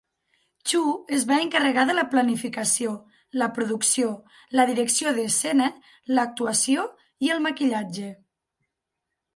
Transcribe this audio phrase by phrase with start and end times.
[0.69, 0.79] Chu
[1.17, 2.95] es va encarregar de la planificació,
[3.43, 4.09] la producció,
[4.61, 5.69] la direcció d'escena,
[6.21, 6.89] l'actuació
[7.29, 8.11] i el maquillatge.